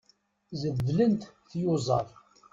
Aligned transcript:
Zeddlent 0.61 1.21
tyuẓaḍ. 1.49 2.07